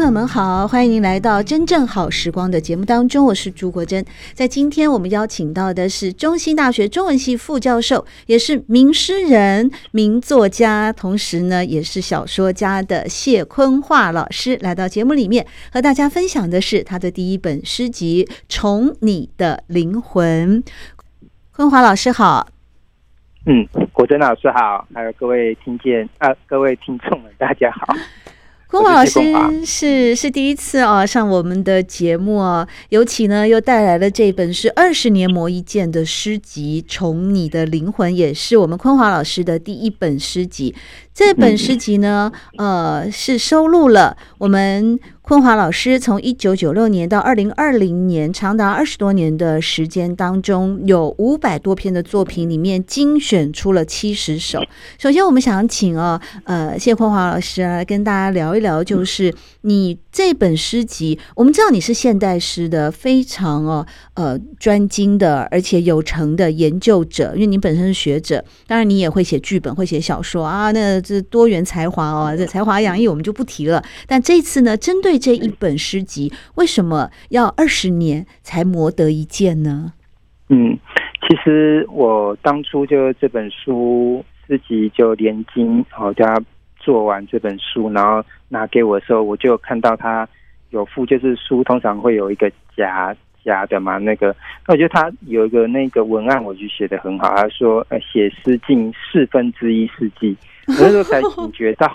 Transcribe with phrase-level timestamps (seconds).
[0.00, 4.02] 朋友们好，欢迎您来到《真正好时光》的节目当中，我是朱国珍。
[4.32, 20.62] 在今天我们邀请到的是中兴大学中文系副教授，也是名诗人、名作家，同时呢也是小说家的谢坤华老师，来到节目里面和大家分享的是他的第一本诗集《虫你的灵魂》。
[21.52, 22.48] 坤华老师好，
[23.44, 27.94] 嗯，国珍老师好，还有各位听见啊，各位听众们大家好。
[28.70, 29.20] 坤华老师
[29.66, 40.72] 是是第一次啊上我们的节目啊，尤其呢又带来了这本是二十年磨一剑的诗集《从你的灵魂》，也是我们坤华老师的第一本诗集。
[41.12, 45.00] 这本诗集呢，呃，是收录了我们。
[45.22, 54.60] 坤华老师从一九九六年到二零二零年，长达二十多年的时间当中，有五百多篇的作品里面精选出了七十首。
[54.98, 61.16] 首先，我们想请哦，呃，谢坤华老师来跟大家聊一聊，就是你这本诗集。
[61.36, 73.84] 我们知道你是现代诗的非常哦，呃，专精的而且有成的研究者，因为你本身是学者，当然你也会写剧本，会写小说啊，那这多元才华哦，这才华洋溢我们就不提了。
[74.08, 79.92] 但这次呢，针对这一本诗集，为什么要二十年才磨得一件呢？
[80.48, 80.76] 嗯，
[81.20, 86.36] 其实我当初就这本书诗集就连经好家
[86.76, 90.28] 做完这本书，然后拿给我的时候，我就看到他
[90.70, 93.14] 有附，就是书通常会有一个夹
[93.44, 94.34] 夹的嘛，那个，
[94.66, 97.32] 那我觉得他有一个那个文案，我就写得很好。
[97.36, 101.86] 他说，呃，写诗近四分之一世纪，我那时候才警觉到。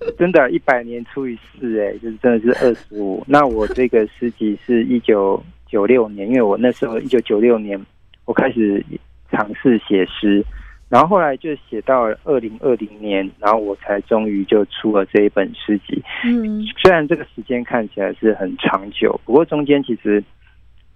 [0.18, 3.22] 真的，一百年除以四，哎，就是真的是二十五。
[3.26, 7.78] 那我这个诗集是一九九六年，因为我那时候一九九六年
[8.24, 8.82] 我开始
[9.30, 10.42] 尝试写诗，
[10.88, 16.02] 然后后来就写到二零二零年，然后我才终于就出了这一本诗集。
[16.24, 20.24] 嗯，虽然这个时间看起来是很长久，不过中间其实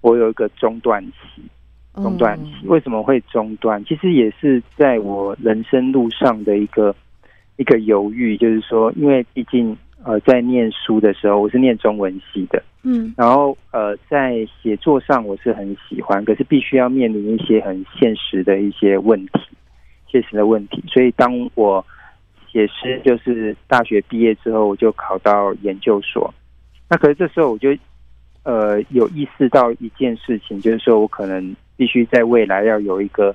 [0.01, 1.43] 我有一个中断期。
[1.97, 3.85] 中断期为什么会中断？
[3.85, 6.97] 其实也是在我人生路上的一个。
[7.57, 19.41] 一个犹豫，就是说，因为毕竟呃，在念书的时候，我是念中文系的，嗯，然后呃，在写作上我是很喜欢，可是必须要面临一些很现实的一些问题，
[20.07, 20.83] 现实的问题。
[20.89, 21.85] 所以当我
[22.51, 26.33] 写诗，就是大学毕业之后，我就考到研究所。
[26.91, 27.71] 那可是这时候我就
[28.43, 33.35] 呃有意识到一件事情，就是说我可能必须在未来要有一个。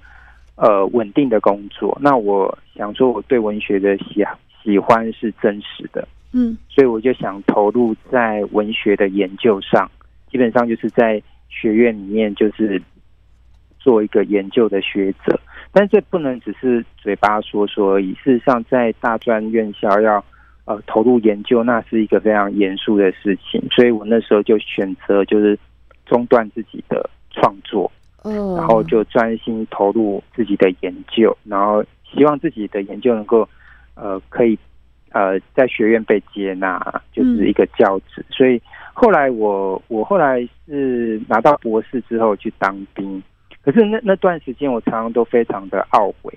[0.62, 1.98] 呃，稳定的工作。
[2.02, 4.26] 那我想说，我对文学的喜
[4.62, 9.90] 喜欢是真实的，嗯，所以我就想投入在文学的研究上，
[10.30, 12.82] 基本上就是在学院里面就是
[13.80, 15.40] 做一个研究的学者。
[15.72, 18.14] 但这不能只是嘴巴说说而已。
[18.16, 20.22] 事实上，在大专院校要
[20.66, 23.66] 呃投入研究，那是一个非常严肃的事情。
[23.72, 25.58] 所以我那时候就选择就是
[26.06, 27.90] 中断自己的创作。
[28.24, 33.48] 然后就专心投入自己的研究，然后希望自己的研究能够，
[33.96, 34.58] 呃，可以，
[35.12, 38.26] 呃，在学院被接纳，就是一个教职。
[38.30, 38.62] 所以
[38.94, 43.24] 后来我，我后来是拿到博士之后去当兵，
[43.64, 46.34] 可是那那段时间我常常都非常的懊悔，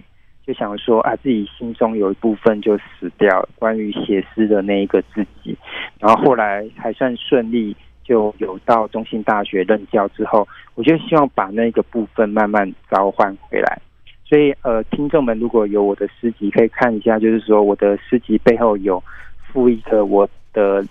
[0.47, 5.57] 就想说啊，自己心中有一部分就死掉了，关于写诗的那一个自己。
[5.99, 7.77] 然后后来还算顺利。
[8.05, 13.81] 就有到中兴大学任教之后，我就希望把那个部分慢慢召唤回来。
[14.25, 19.03] 所以，呃，听众们如果有我的诗集，可以看一下，就是说我的诗集背后有
[19.47, 20.83] 附一个我的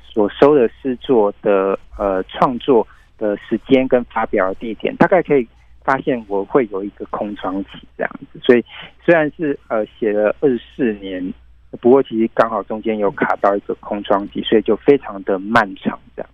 [0.00, 2.84] 所收的诗作的呃创作
[3.16, 5.46] 的时间跟发表的地点，大概可以
[5.84, 8.40] 发现我会有一个空窗期这样子。
[8.40, 8.64] 所以，
[9.04, 11.32] 虽然是呃写了二十四年，
[11.80, 16.28] 不过其实刚好中间有卡到一个空窗期，所以就非常的漫长这样。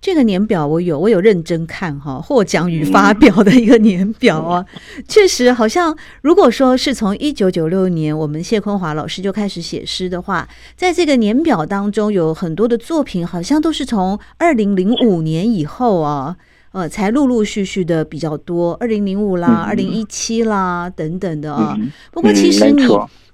[0.00, 4.64] 这个年表我有，我有认真看哈， 获奖与发表的一个年表啊，
[5.08, 16.36] 确实好像如果说是从一九九六年我们谢坤华老师就开始写诗的话，在这个年表当中有很多的作品，好像都是从二零零五年以后啊，
[16.70, 21.76] 呃，才陆陆续续的比较多，二零零五啦，二零一七啦等等的啊。
[22.12, 22.86] 不过其实你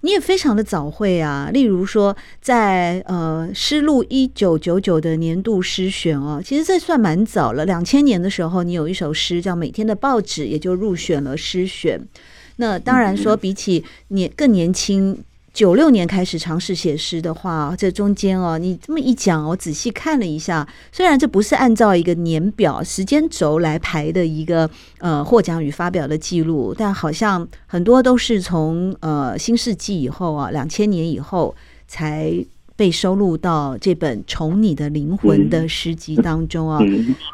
[0.02, 7.64] 你也非常的早会啊，例如说在呃诗路一九九九的年度诗选哦，其实这算蛮早了。
[7.64, 12.00] 两千年的时候，你有一首诗叫《每天的报纸》，也就入选了诗选。
[12.56, 15.24] 那当然说，比起年更年轻。
[15.52, 24.68] 九六年开始尝试写诗的话，这中间哦，你这么一讲，我仔细看了一下，虽然这不是按照一个年表时间轴来排的一个
[24.98, 31.54] 呃获奖与发表的记录，但好像很多都是从呃新世纪以后啊，两千年以后
[31.86, 32.32] 才
[32.74, 36.80] 被收录到这本《宠你的灵魂》的诗集当中啊。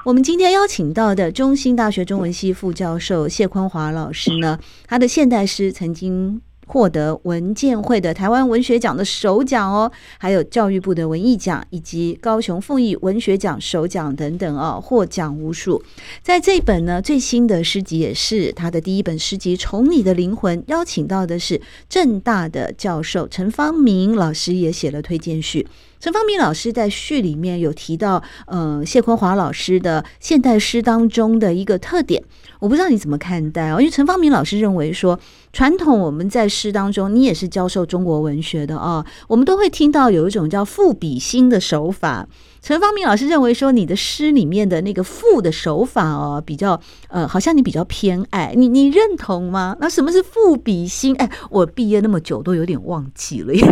[0.05, 6.41] 我们今天邀请到的中兴大学中文系副教授谢坤华老师呢，他的现代诗曾经。
[6.69, 15.82] 获得文建会的台湾文学奖的首奖哦，还有教育部的文艺奖以及高雄凤艺文学奖首奖等等哦，获奖无数。
[16.23, 25.67] 在这本呢最新的诗集也是他的第一本诗集《从你的灵魂》，邀请到的是政大的教授陈方明老师，也写了推荐序。
[26.00, 32.22] 陈方明老师在序里面有提到，呃，谢坤华老师的现代诗当中的一个特点，
[32.60, 33.80] 我不知道你怎么看待哦。
[33.80, 35.18] 因为陈方明老师认为说，
[35.52, 42.28] 传统我们在诗当中，你也是教授中国文学的啊，我们都会听到有一种叫赋比兴的手法。
[42.60, 49.76] 陈方明老师认为说，你的诗里面的那个赋的手法哦，比较呃，好像你比较偏爱你，你认同吗？
[49.80, 51.14] 那什么是赋比兴？
[51.16, 53.62] 哎，我毕业那么久都有点忘记了耶。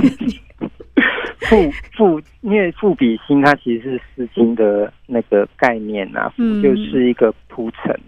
[1.51, 7.99] 赋赋，因为赋比兴，它其实是《诗经》的那个概念啊，赋就是一个铺陈，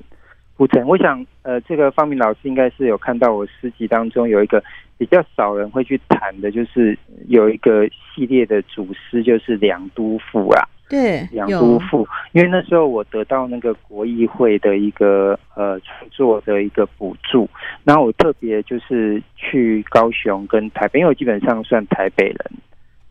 [0.57, 0.87] 铺陈。
[0.87, 4.63] 我想，呃，这个方明老师应该是有看到我诗集当中有一个
[4.97, 6.99] 比较少人会去谈的，就是
[7.29, 10.69] 有一个系列的主诗，就是《两都赋》啊。
[10.91, 17.47] 对，《两都赋》，因为那时候我得到那个国议会的一个呃创作的一个补助，
[17.85, 22.39] 然后我特别就是去高雄跟台北，因为我基本上算台北人。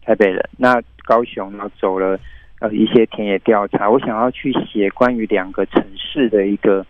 [0.07, 2.17] 台北人，那高雄呢，走了
[2.61, 6.85] 呃一些田野调查，我想要去写关于两个城市的一个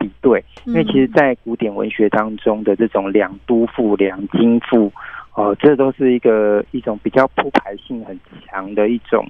[0.00, 4.92] 比对，因为其实，在古典文学当中的这种两都赋、两京赋，
[5.34, 9.24] 哦、呃，这都是一个一种比较铺排性很强的一种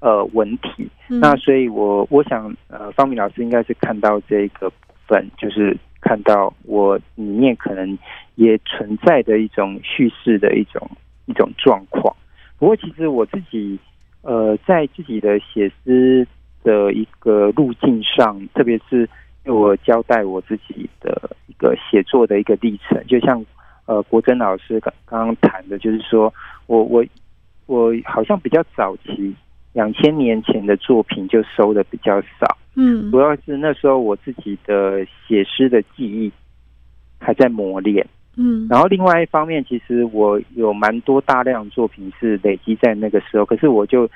[0.00, 0.86] 呃文体。
[1.06, 4.76] 那所以我我想，呃，方明老师应该是看到这个部
[5.06, 7.98] 分，就是看到我里面可能
[8.34, 10.86] 也存在的一种叙事的一种
[11.24, 12.14] 一种状况。
[12.58, 13.78] 不过，其实我自己，
[14.22, 16.26] 呃，在自己的写诗
[16.64, 19.08] 的一个路径上，特别是
[19.44, 23.44] 我交代我自己的一个写作的一个历程，就像
[23.86, 26.34] 呃国珍老师刚刚刚谈的，就是说
[26.66, 27.04] 我我
[27.66, 29.34] 我好像比较早期
[29.72, 36.32] 两千年前的作品就收的比较少，嗯，主要是那时候我自己的写诗的技艺
[37.20, 38.04] 还在磨练。
[38.40, 44.08] 嗯，然后另外一方面，其实我有蛮多大量作品是累积在那个时候，可是我就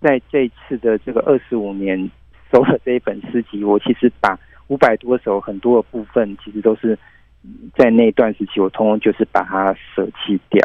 [0.00, 2.08] 在这次的这个二十五年
[2.52, 6.96] 收了这一本诗集，我其实把五百多首很多的部分，其实都是
[7.76, 10.64] 在那段时期，我通通就是把它舍弃掉。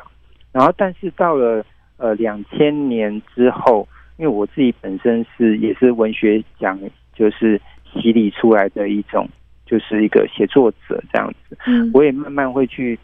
[0.52, 1.66] 然后，但是到了
[1.98, 6.80] 呃两千年之后，因为我自己本身是也是文学奖
[7.16, 7.60] 就是
[7.92, 9.28] 洗礼出来的一种。
[9.72, 11.58] 就是一个写作者这样子，
[11.94, 13.00] 我也慢慢会去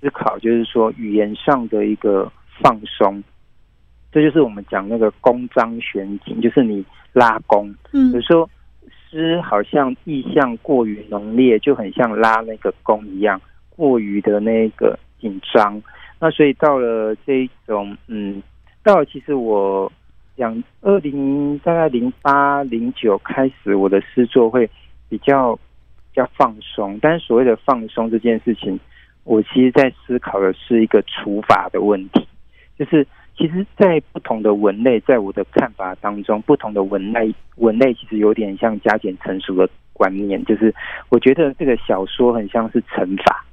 [0.00, 3.22] 思考，就是说语言上的一个放松，
[4.10, 7.70] 这就是我们讲那个弓张弦紧，就是你拉弓。
[7.92, 8.48] 嗯，有时候
[9.10, 13.38] 诗好像意象过于浓烈，就很像拉那个弓一样，
[13.68, 15.82] 过于的那个紧张。
[16.18, 18.42] 那所以到了这一种，嗯，
[18.82, 19.92] 到了其实我
[20.34, 24.66] 讲二零大概零八零九开始，我的诗作会
[25.10, 25.58] 比较。
[26.20, 28.78] 要放松，但是所谓的放松这件事情，
[29.24, 32.26] 我其实在思考的是一个除法的问题。
[32.78, 40.42] 就是其实，在不同的文类，在我的看法当中，不同的文类文类其实有点像加减乘除的观念。
[40.44, 40.74] 就是
[41.08, 43.44] 我觉得这个小说很像是乘法，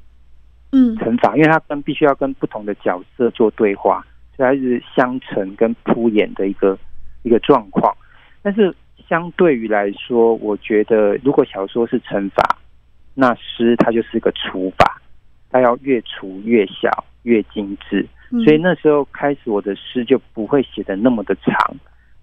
[0.71, 4.05] 嗯，乘法，因为它跟必须要跟不同的角色做对话，
[4.35, 6.77] 所以它是相乘跟铺演的一个
[7.23, 7.95] 一个状况，
[8.41, 8.75] 但是。
[9.09, 12.57] 相对于来说，我觉得如果小说是乘法，
[13.13, 15.01] 那诗它就是一个除法，
[15.49, 18.05] 它要越除越小越精致。
[18.43, 21.55] 所以那时候开始，我的诗就不会写的那么的长。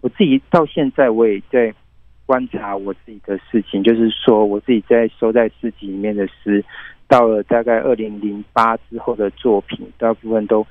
[0.03, 1.73] 我自己到现在我也在
[2.27, 6.63] 观察我自己的事情，就是说我自己在收在诗集里面的诗，
[7.09, 10.67] 到了大概二零零八之后的作品，大部分都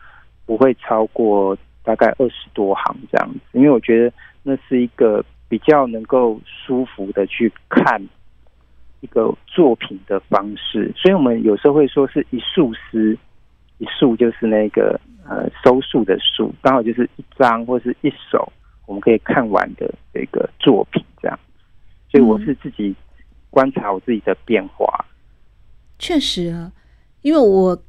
[0.45, 5.25] 不会超过大概二十多行这样子，因为我觉得那是一个。
[5.53, 8.03] 比较能够舒服的去看
[9.01, 13.15] 一个作品的方式，所以我们有时候会说是一束诗，
[13.77, 18.51] 一束就是那个呃收束的束，刚好就是一张或是一首
[18.87, 21.39] 我们可以看完的这个作品这样。
[22.09, 22.95] 所以我是自己
[23.51, 25.05] 观察我自己的变化。
[25.99, 26.71] 确实啊，
[27.21, 27.79] 因为我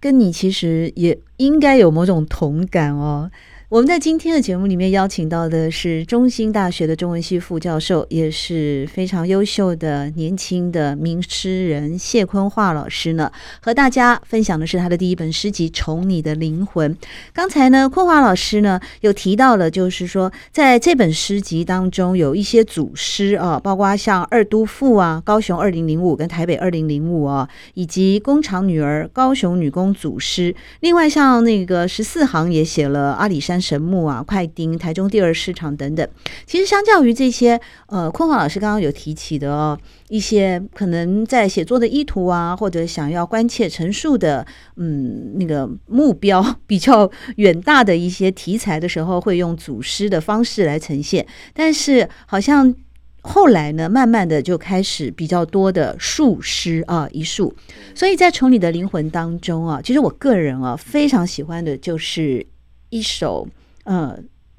[0.00, 3.30] 跟你其实也应该有某种同感哦。
[3.72, 16.94] 我们在今天的节目里面邀请到的是中兴大学的中文系副教授，也是非常优秀的年轻的名诗人谢坤华老师呢，和大家分享的是他的第一本诗集《宠你的灵魂》。
[17.32, 30.54] 刚才呢，坤华老师呢有提到了，就是说在这本诗集当中有一些组诗啊，包括像二都赋啊、高雄二零零五跟台北二零零五啊，以及工厂女儿、高雄女工组诗。
[30.80, 33.61] 另外像那个十四行也写了阿里山。
[33.62, 36.06] 神木啊，快钉，台中第二市场等等。
[36.44, 39.78] 其实相较于这些，呃，坤华老师刚刚有提起的哦，
[40.08, 44.44] 一些可能在写作的意图啊，或者想要关切陈述的，
[44.76, 51.24] 嗯，那个目标 比较远大的一些题材的时候，会用组诗的方式来呈现。
[51.54, 52.74] 但是好像
[53.22, 57.54] 后来呢，慢慢的就开始比较多的束诗啊，一束。
[57.94, 62.44] 所以在《从你的灵魂》当中啊，其实我个人啊非常喜欢的就是。
[62.92, 63.48] 一首
[63.84, 64.18] 呃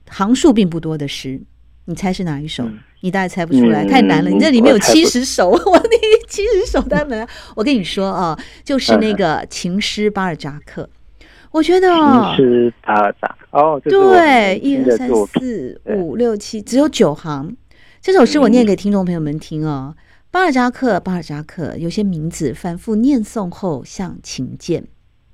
[0.09, 1.39] 行数并不多的诗，
[1.85, 2.63] 你猜是哪一首？
[2.63, 4.29] 嗯、你大概猜不出来，嗯、太难了。
[4.31, 10.89] 你这里面有七十首， 我那七十首单门， 我跟你说啊，就是那个情诗巴尔扎克。
[11.51, 17.55] 我觉得哦，情诗巴尔扎克哦，对，一二三四五六七，只有九行。
[18.01, 19.95] 这首诗我念给听众朋友们听哦。
[20.31, 24.87] 巴尔扎克，巴尔扎克，有些名字反复念诵后像琴键。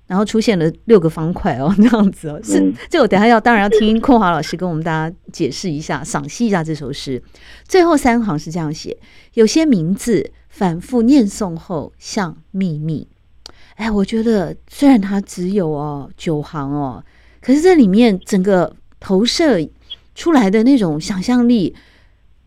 [0.09, 7.21] 然后出现了六个方块哦， 那样子哦，是这我等下要当然要听坤华老师跟我们大家解释一下，赏析一下这首诗。
[7.67, 8.97] 最后三行是这样写：
[9.35, 13.07] 有些名字反复念诵后像秘密。
[13.75, 17.05] 哎，我觉得虽然它只有哦九行哦，
[17.39, 19.59] 可是这里面整个投射
[20.15, 21.75] 出来的那种想象力，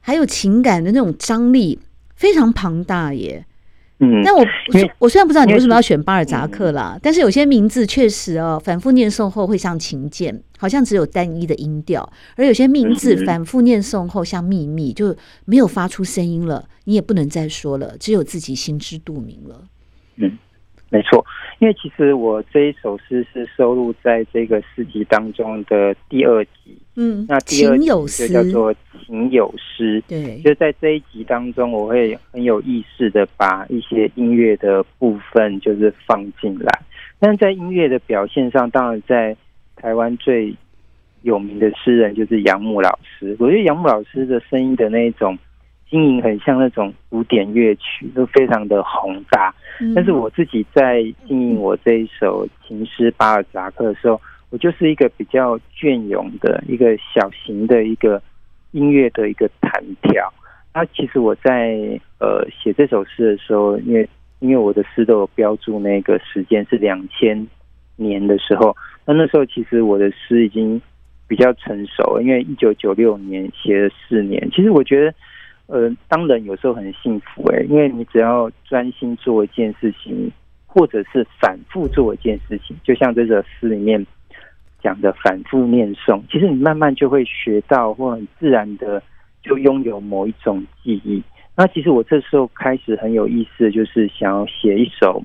[0.00, 1.78] 还有情感的那种张力
[2.16, 3.47] 非常庞大耶。
[4.04, 4.44] 嗯，但我
[4.99, 12.02] 我虽然不知道你为什么要选巴尔扎克啦，但是有些名字确实哦，反复念诵后会像琴键，好像只有单一的音调；
[12.37, 19.62] 而有些名字反复念诵后像秘密，就没有发出声音了，你也不能再说了，只有自己心知肚明了。
[20.16, 20.37] 嗯。
[20.90, 21.25] 没错，
[21.59, 28.75] 因为其实我这一首诗是收录在这个诗集当中的第二集，嗯，那第二集就叫做
[29.06, 36.80] 情有诗，对，就在这一集当中，我会很有意识的把一些音乐的部分就是放进来，
[37.18, 39.37] 但是在音乐的表现上，当然在
[39.76, 40.54] 台湾最
[41.22, 45.38] 有名的诗人就是杨牧老师，我觉得杨牧老师的声音的那一种。
[45.90, 49.54] 经营很像那种古典乐曲，都非常的宏大。
[49.94, 54.18] 但是我自己在经营我这一首情诗巴尔扎克的时候，
[54.52, 58.23] 我就是一个比较隽永的一个小型的一个
[58.71, 60.32] 音乐的一个弹跳。
[60.73, 64.09] 那其实我在呃写这首诗的时候，因为
[64.40, 67.49] 因为我的诗都有标注那个时间是两千
[67.97, 70.80] 年的时候，那那时候其实我的诗已经
[71.26, 74.49] 比较成熟，因为一九九六年写了四年。
[74.50, 75.12] 其实我觉得。
[75.68, 80.30] 呃，当人有时候很幸福哎，因为你只要专心做一件事情，
[80.66, 84.04] 或者是反复做一件事情，就像这首诗里面
[84.82, 89.02] 讲的反复念诵，其实你慢慢就会学到，或很自然的
[89.42, 91.22] 就拥有某一种记忆。
[91.56, 95.22] 那其实我这时候开始很有意思，就是想要写一首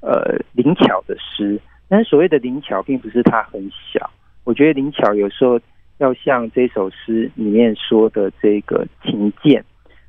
[0.00, 1.60] 呃灵巧的诗。
[1.88, 4.10] 但是所谓的灵巧，并不是它很小，
[4.44, 5.60] 我觉得灵巧有时候
[5.98, 9.64] 要像这首诗里面说的这个琴键。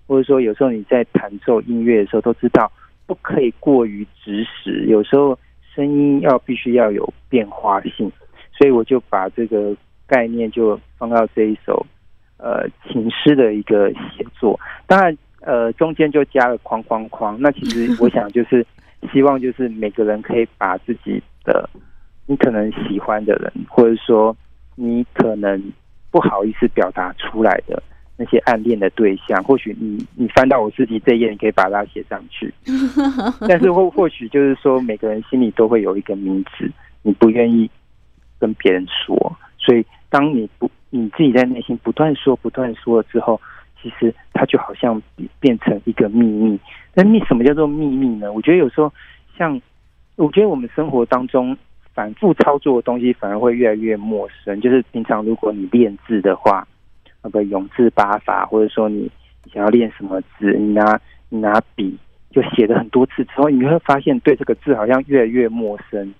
[0.07, 2.71] 或者说，有时候你在弹奏音乐的时候，都知道
[3.05, 4.85] 不可以过于直实。
[4.87, 5.37] 有时候
[5.75, 8.11] 声音要必须要有变化性，
[8.59, 9.73] 所以我就把这个
[10.05, 11.85] 概念就放到这一首
[12.35, 14.59] 呃情诗的一个写作。
[14.85, 17.37] 当然，呃，中间就加了框框框。
[17.39, 18.65] 那其实我想就是
[19.13, 21.69] 希望就是每个人可以把自己的
[22.25, 24.35] 你可能喜欢的人，或者说
[24.75, 25.71] 你可能
[26.11, 27.81] 不好意思表达出来的。
[28.21, 32.53] 那些暗恋的对象，或许你你翻到我自己这页，你可以把它写上去。
[33.47, 36.69] 但是或或许就是说，每个人心里都会有一个名字，
[37.01, 37.71] 你不愿意
[38.39, 39.15] 跟别人说。
[39.57, 43.39] 所以，当你不你自己在内心不断说、不断说了之后，
[43.81, 45.01] 其实它就好像
[45.39, 46.59] 变成一个秘密。
[46.93, 48.31] 那秘什么叫做秘密呢？
[48.31, 48.91] 我觉得有时候，
[49.37, 49.61] 像
[50.15, 51.55] 我觉得我们生活当中
[51.93, 54.59] 反复操作的东西，反而会越来越陌生。
[54.61, 56.67] 就是平常如果你练字的话。
[57.21, 59.11] 那个永字八法，或者说你
[59.51, 61.97] 想要练什么字，你拿你拿笔
[62.31, 66.13] 就写了很多次之后，你会发现对这个字好像越来越陌生。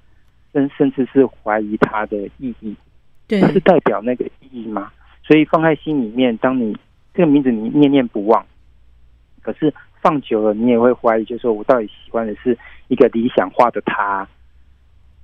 [0.52, 2.76] 甚甚至是怀疑它的意义，
[3.28, 4.92] 对，它是代表那个意义吗？
[5.24, 6.76] 所以放在心里面，当你
[7.14, 8.44] 这个名字你念念不忘，
[9.42, 14.28] 可是放久了，你也会怀疑，就是说我到底喜欢的是一个理想化的他，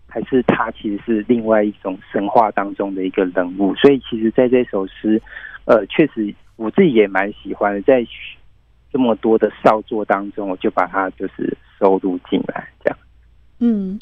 [0.08, 3.74] 还是他其实是另外一种神话当中的一个人物？
[3.76, 5.20] 所以其实，在这首诗，
[5.66, 8.06] 呃，确实我自己也蛮喜欢的，在
[8.92, 12.98] 这么多的少作当中，我就把它就是收录进来，这样。
[13.60, 14.00] 嗯。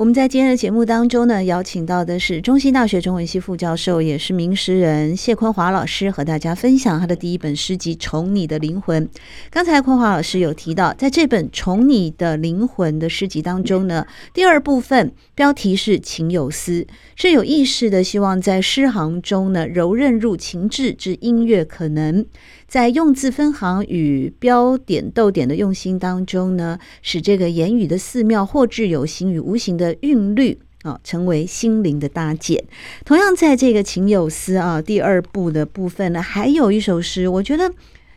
[0.00, 9.06] 我们在今天的节目当中呢，邀请到的是中兴大学中文系副教授，也是名诗人谢坤华老师，和大家分享他的第一本诗集《宠你的灵魂》。
[9.50, 22.24] 刚才坤华老师有提到，在这本《宠你的灵魂》的诗集当中呢，第二部分标题是“情有思”，是有意识的，希望在诗行中呢，柔韧入情志之音乐可能。
[22.70, 32.64] 在用字分行与标点逗点的用心当中呢，使这个言语的寺庙或致有形与无形的韵律啊，成为心灵的搭建。
[33.04, 37.72] 同样，在这个情有思啊第二部的部分呢，还有一首诗，我觉得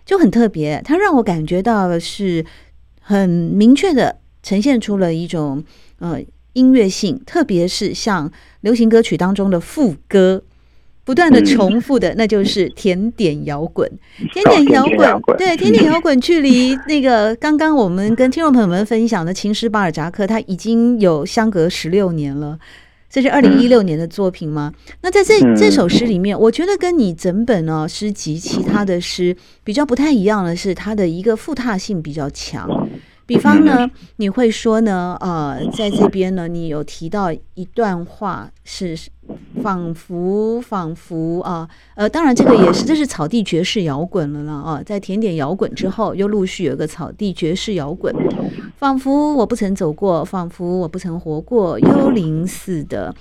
[0.06, 2.46] 就很特别，它让我感觉到的是
[3.02, 5.64] 很明确的呈现出了一种
[5.98, 6.22] 呃
[6.54, 8.32] 音乐性，特别是像
[8.62, 10.44] 流行歌曲当中的副歌。
[11.06, 13.90] 不断的重复的，那就是甜点摇滚。
[14.32, 14.84] 甜点摇
[15.20, 22.58] 滚，对，甜点摇滚，距离那个刚刚我们跟听众朋友们分享的《情诗巴尔扎克》，它已经有相隔十六年了。
[23.10, 24.74] 这是二零一六年的作品吗？
[25.02, 32.68] 那在这这首诗里面，我觉得跟你整本呢诗集其他的诗比较不太一样的是，它的一个复踏性比较强。
[33.26, 38.98] 比方呢，你会说呢，呃，在这边呢，你有提到一段话是
[39.62, 48.14] 仿佛仿佛啊，呃，当然这个也是，这是草地爵士摇滚了了啊，在甜点摇滚之后，又陆续有个草地爵士摇滚，
[48.78, 53.16] 仿佛我不曾走过，仿佛我不曾活过，幽灵似的，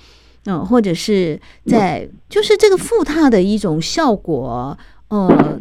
[0.45, 5.59] 嗯、呃，或者是在就是这个复踏的一种效果，呃。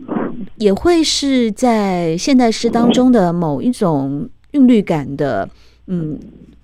[0.62, 5.48] 也会是在现代诗当中的某一种韵律感的，
[5.88, 6.16] 嗯，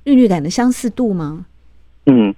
[0.04, 1.44] 韵律感的相似度吗？
[2.06, 2.32] 嗯，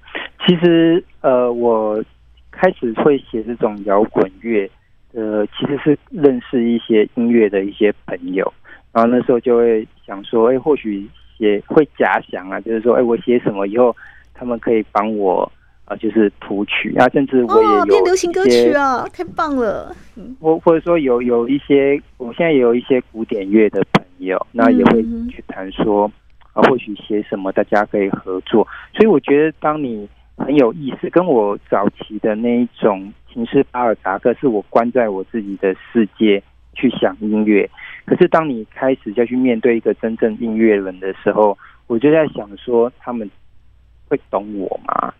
[0.47, 2.03] 其实呃，我
[2.51, 4.71] 开始会写这种摇滚乐，
[5.13, 8.51] 呃，其实是认识一些音乐的一些朋友，
[8.93, 13.95] 然后那时候就会想说，哎，或许写会假想啊，就是说，哎，我写什么以后，
[14.33, 15.51] 他们可以帮我。
[15.91, 19.93] 啊，就是谱曲啊，甚至我也有变流行歌曲啊，太棒了！
[20.39, 26.09] 或或者说有有一些，我现在也有一些古典乐的朋友，那也会去谈说
[26.53, 28.65] 啊，或许写什么大家可以合作。
[28.95, 36.41] 所以我觉得，当你很有意思，跟我早期的那一种情诗巴尔扎克，是我关在我自己的世界
[36.75, 37.69] 去想音乐。
[38.05, 43.29] 可是当你开始要去面对一个真正音乐人的时候，我就在想说，他们
[44.09, 45.13] 会懂我吗？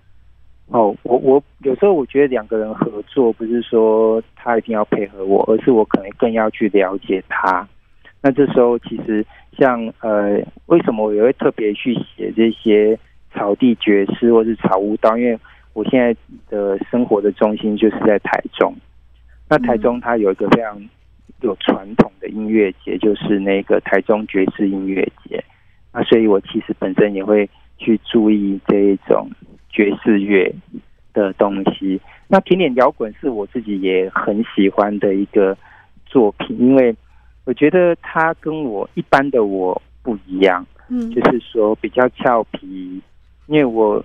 [0.73, 7.69] 哦，我我有时候我觉得两个人合作不是说他一定要配合我，而是我可能更要去了解他。
[8.23, 9.27] 那这时候其实
[9.59, 12.97] 像呃，为什么我也会特别去写这些
[13.35, 15.17] 草地爵士或是草屋道？
[15.19, 15.37] 因为
[15.73, 16.15] 我现在
[16.49, 18.73] 的生活的中心就是在台中。
[19.49, 20.81] 那台中它有一个非常
[21.41, 25.43] 有传统的音乐节，就是那个台中爵士音乐节。
[25.93, 29.29] 那所以我其实本身也会去注意这一种。
[29.71, 30.53] 爵士乐
[31.13, 35.57] 的东西，那甜点摇滚是我自己也很喜欢的一个
[36.07, 36.95] 作品，因为
[37.45, 43.01] 我觉得它跟我一般的我不一样，嗯，就是说比较俏皮，
[43.47, 44.05] 因为我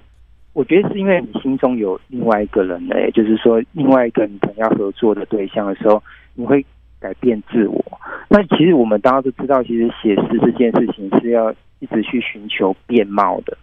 [0.54, 6.02] 我觉得是因为你心中有另外一个人嘞，就是说另外一个你可能要合作的对象的时候，
[6.34, 6.66] 你会
[7.00, 7.84] 改变自我。
[8.30, 13.56] 那其实我们大家都知道，其实写诗这件事情是要一直去寻求变貌的，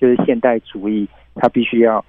[0.00, 1.06] 就是现代主义。
[1.40, 2.04] 他必须要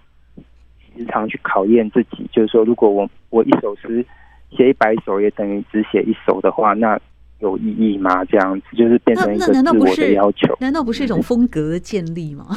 [0.97, 4.05] 时常去考验自己，就是说，如果我我一首诗
[4.51, 6.99] 写一百首，也等于只写一首的话，那
[7.39, 8.25] 有意义吗？
[8.25, 10.57] 这样子就是变成一个自我的要求。
[10.59, 12.47] 难道不是一种风格的建立吗？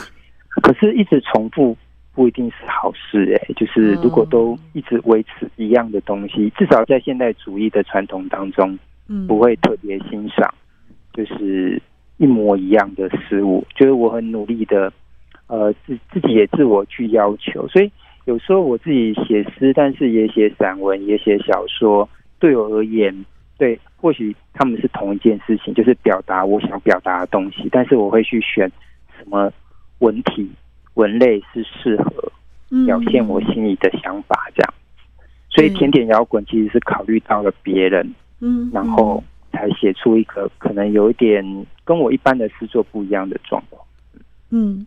[0.62, 1.76] 可是，一直重复
[2.14, 3.54] 不一定是好事哎。
[3.54, 8.78] 就是如果都一直维持一样的东西，至少在现代主义的传统当中，
[9.28, 10.52] 不会特别欣赏，
[11.12, 11.80] 就是
[12.16, 13.64] 一模一样的事物。
[13.76, 14.92] 就是我很努力的。
[15.52, 17.92] 呃，自自己也自我去要求，所以
[18.24, 22.08] 有时候我自己写诗，但是也写散文，也写小说。
[22.38, 23.14] 对我而言，
[23.58, 27.68] 对，或许他们是同一件事情，就是表达我想表达的东西。
[27.70, 28.66] 但是我会去选
[29.18, 29.52] 什么
[29.98, 30.50] 文体、
[30.94, 32.32] 文类是适合
[32.86, 34.74] 表现我心里的想法，这样。
[35.50, 41.44] 所以甜点摇滚其实是考虑到了别人，嗯，然后才写出一个可能有一点
[41.84, 43.84] 跟我一般的诗作不一样的状况，
[44.48, 44.86] 嗯。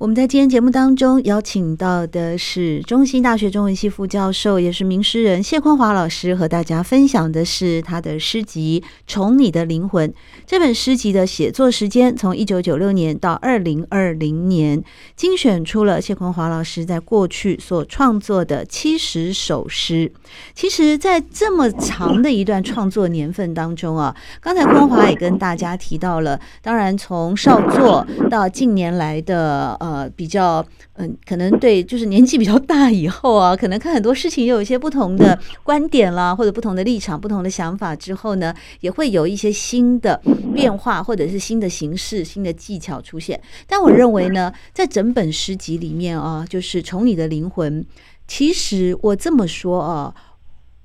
[0.00, 10.08] 我们在今天节目当中邀请到的是中兴大学中文系副教授，也是名诗人谢坤华老师，和大家分享的是他的诗集《宠你的灵魂》。
[10.46, 14.82] 这本诗集的写作时间从一九九六年到二零二零年，
[15.16, 20.10] 精选出了谢坤华老师在过去所创作的七十首诗。
[20.54, 29.89] 其实，在这么长的一段创作年份当中啊，刚才坤华也跟大家提到了，当然从少作到近年来的呃。
[29.90, 40.20] 呃，比较嗯，可能对，就是年纪比较大以后啊，可能看很多事情有一些不同的观点啦，或者不同的立场、不同的想法之后呢，也会有一些新的
[40.54, 43.40] 变化，或者是新的形式、新的技巧出现。
[43.66, 47.84] 但我认为呢，在整本诗集里面啊，就是从你的灵魂，
[48.28, 50.14] 其实我这么说啊，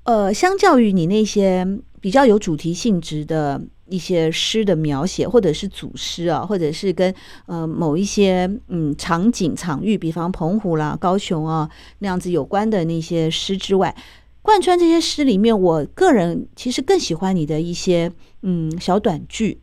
[0.05, 1.67] 呃，相较于你那些
[2.05, 3.59] 比较有主题性质的。
[3.87, 7.13] 一些诗的描写，或者是组诗啊，或者是跟
[7.45, 13.95] 呃某一些嗯场景场域，比方澎湖啦、高雄啊那样子有关的那些诗之外，
[14.41, 19.61] 贯穿这些诗里面，我个人其实更喜欢你的一些嗯小短句，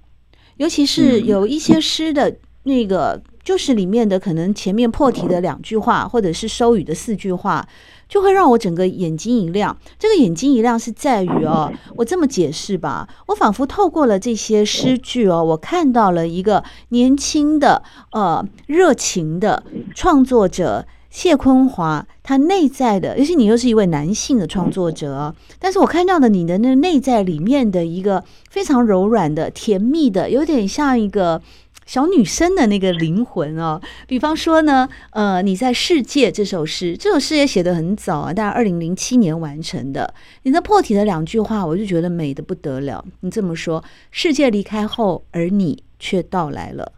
[0.57, 7.68] 尤其是有一些诗的那个，就是里面的可能前面破题的两句话，或者是收语的四句话。
[8.12, 9.75] 就会让我整个眼睛一亮。
[9.98, 19.62] 这个眼睛一亮是在于哦，我这么解释吧，我仿佛透过了这些诗句哦，我看到了一个年轻的呃热情的
[19.94, 31.40] 创作者谢坤华，他内在的，尤其你又是一位男性的创作者，但是我看到了你的那内在里面的一个非常柔软的、甜蜜的，有点像一个。
[31.85, 40.14] 小女生的那个灵魂哦，比方说呢，呃，你在《世界》这首诗，这首诗也写得很早啊，大概二零零七年完成的。
[40.42, 43.05] 你那破题的两句话，我就觉得美得不得了。
[43.21, 46.92] 你这么说，世界离开后，而你却到来了，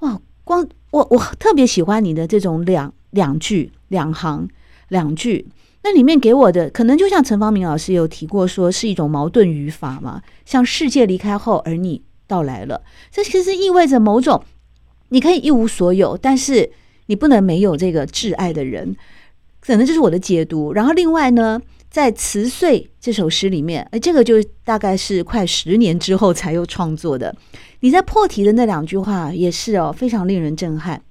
[0.00, 0.20] 哇！
[0.42, 4.48] 光我我特别喜欢你的这种两两句两行
[4.88, 5.46] 两句，
[5.84, 12.02] 那里面给我的可能就像陈方明老师有提过，说是一种矛盾语法嘛，像世界离开后，而你。
[12.30, 14.40] 到来了，这其实意味着某种，
[15.08, 16.70] 你可以一无所有，但是
[17.06, 18.94] 你不能没有这个挚爱的人，
[19.58, 20.72] 可能这是我的解读。
[20.72, 27.34] 然后另外呢，在《辞岁》这首诗里面，哎，这个就大概是快十年之后才又创作的。
[27.80, 31.02] 你在破题的那两句话也是哦，非常令人震撼。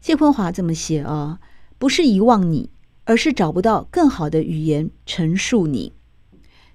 [0.00, 1.38] 谢坤华这么写哦，
[1.78, 2.70] 不是遗忘你，
[3.04, 5.92] 而是找不到更好的语言陈述你。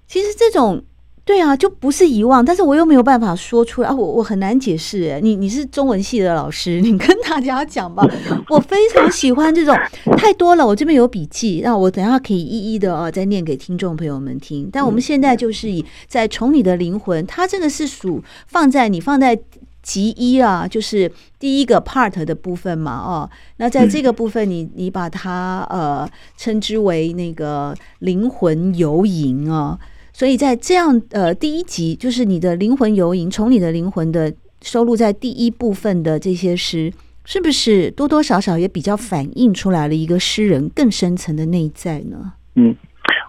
[0.06, 0.84] 其实这种。
[1.28, 5.10] 对啊，就不是遗忘，但是我又没有办法说出来啊，我我很难解释。
[5.10, 8.02] 哎，你你是中文系的老师，你跟大家讲吧。
[8.48, 9.76] 我非常喜欢这种，
[10.16, 14.70] 太多了，我这边有笔记，那我等下可以一一的啊再念给听众朋友们听。
[14.72, 19.38] 但我们现在就是以在从你的灵魂，它这个是属放在你放在
[19.82, 29.78] 集一啊，就是第一个 part 的部分嘛，哦，那在这个部分你，你你把它呃称之为那个灵魂游吟啊。
[30.18, 36.92] 所以在这样呃第一集，就是你的灵魂游吟，从你的灵魂的收录在第一部分的这些诗，
[37.24, 42.32] 是不是多多少少也比较反映出来了一个诗人更深层的内在呢？
[42.56, 42.74] 嗯，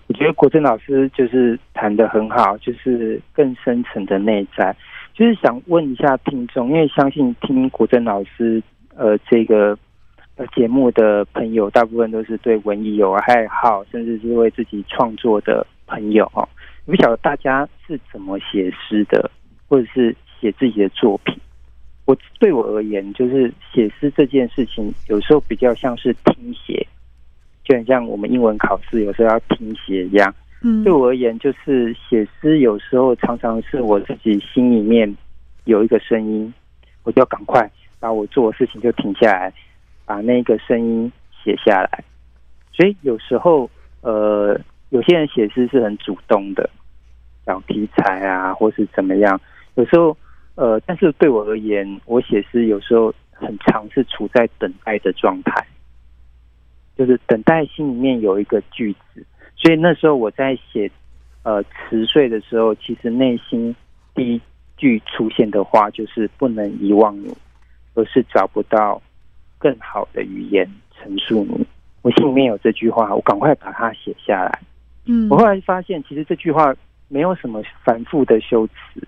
[0.07, 4.75] 我觉得国珍老师就是谈得很好，就是更深层的内在，
[5.13, 8.63] 就是想问一下听众，因为相信听国珍老师
[8.95, 9.77] 呃这个
[10.37, 16.49] 呃节目的朋友，大部分都是对文艺有爱好，甚至是为自己创作的朋友哦。
[16.89, 19.29] 不晓得大家是怎么写诗的，
[19.67, 21.37] 或者是写自己的作品。
[22.05, 26.87] 我对我而言，就是写诗这件事情，有时候比较像是听写，
[27.63, 30.33] 就很像我们英文考试有时候要听写一样。
[30.63, 35.15] 嗯，对我而言，就是写诗有时候常常是我自己心里面
[35.65, 36.51] 有一个声音，
[37.03, 39.53] 我就要赶快把我做的事情就停下来，
[40.05, 41.11] 把那个声音
[41.43, 42.03] 写下来。
[42.73, 43.69] 所以有时候，
[44.01, 46.67] 呃，有些人写诗是很主动的。
[47.49, 49.41] 找题材啊，或是怎么样？
[49.73, 50.15] 有时候，
[50.53, 55.65] 呃，但是对我而言，我写诗有时候很常是处在等待的状态，
[56.95, 59.25] 就是等待心里面有一个句子。
[59.55, 60.91] 所以那时候我在写
[61.41, 63.75] 呃辞岁的时候，其实内心
[64.13, 64.41] 第一
[64.77, 67.35] 句出现的话就是不能遗忘你，
[67.95, 69.01] 而是找不到
[69.57, 71.65] 更好的语言陈述你。
[72.03, 74.59] 我心里面有这句话，我赶快把它写下来。
[75.05, 76.75] 嗯，我后来发现，其实这句话。
[77.09, 79.01] 没有什么反复的修辞，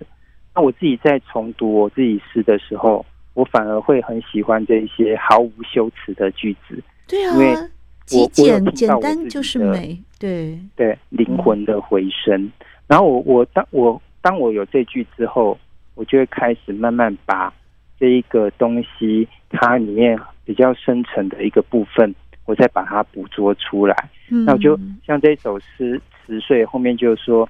[0.54, 6.82] 那我自己在重读我自己诗的时候，我反而会很喜欢这些毫无修辞的句子。
[7.08, 7.56] 对啊，因为
[8.04, 9.98] 极简简单就是美。
[10.18, 12.40] 对对，灵魂的回声。
[12.42, 12.52] 嗯、
[12.86, 15.58] 然后我我当我当我有这句之后，
[15.94, 17.52] 我就会开始慢慢把
[17.98, 23.96] 这一个东西，它里面比较深层的一个部分，我再把它捕捉出来。
[24.30, 27.48] 嗯、那我就像这首诗词碎后面就是说，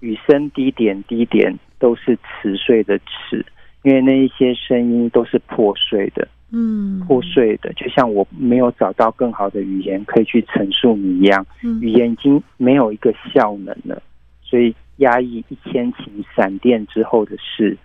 [0.00, 3.44] 雨声低点低点都是瓷碎的瓷，
[3.82, 11.46] 因为那一些声音都是破碎的，嗯，破碎的，就像我没有找到更好的语言可以去陈述你一样，
[11.80, 14.02] 语言已经没有一个效能了，
[14.42, 17.76] 所以压抑一千顷闪电之后的事，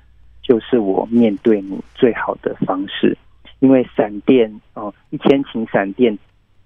[0.42, 3.18] 就是我面对你最好的方式。
[3.60, 6.16] 因为闪电哦，一千顷闪电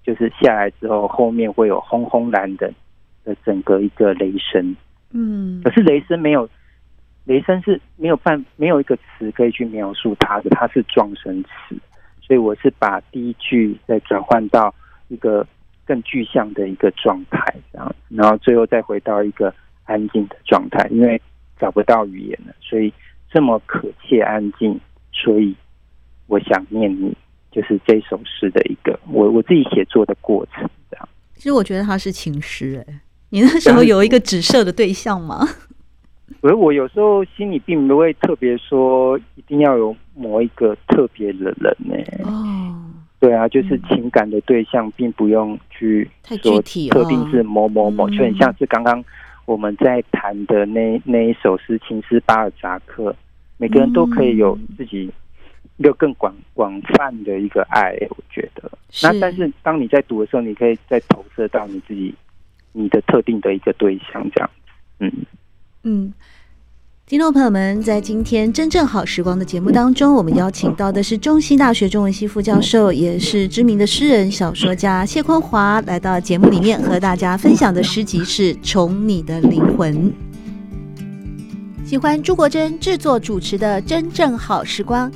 [0.04, 2.74] 就是下来之后，后面会有轰轰然的
[3.24, 4.76] 的整个一个雷声，
[5.12, 6.50] 嗯，可是雷声没有，
[7.26, 11.76] 雷声是没有办没有一个词可以去描述它的，它是状声词，
[12.22, 14.74] 所以我是把第一句再转换到
[15.08, 15.46] 一个
[15.86, 17.40] 更具象的一个状态，
[17.72, 19.54] 这样，然后最后再回到一个
[19.86, 21.22] 安静的状态，因为
[21.60, 22.94] 找不到语言了，所以
[23.32, 24.80] 这么可切安静，
[25.12, 25.56] 所以。
[26.32, 27.12] 我想念你，
[27.52, 31.10] 就是这首诗的一个我我自己写作的过程，这样。
[31.34, 35.48] 其实我觉得它是情诗，哎，你那时候有一个指涉的对象吗？
[36.42, 41.96] 而我有时候心里并不会特别说一定要有某一个特别的人呢。
[42.24, 42.76] 哦，
[43.20, 46.10] 对啊，就是情感的对象，并不用去
[46.42, 49.04] 说特定是某某某，就很像是刚刚
[49.46, 53.12] 我们在谈的那那一首诗《情诗巴尔扎克》，
[53.58, 55.12] 每个人都可以有自己。
[55.78, 58.70] 一个更广广泛的一个爱，我觉得。
[59.02, 62.14] 那但是当你在读的时候，你可以再投射到你自己，
[62.74, 64.50] 你的特定的一个对象，这样。
[65.00, 65.12] 嗯
[65.84, 66.14] 嗯，
[67.06, 79.96] 听众朋友们，在今天真正好时光的节目当中，我们邀请到的是中西大学中文系副教授，也是知名的诗人、小说家谢坤华，来到节目里面和大家分享的诗集是《宠你的灵魂》。
[81.86, 85.12] 喜欢朱国珍制作主持的《真正好时光》。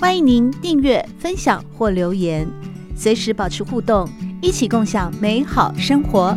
[0.00, 2.46] 欢迎您订阅、分享或留言，
[2.94, 4.08] 随时保持互动，
[4.40, 6.36] 一起共享美好生活。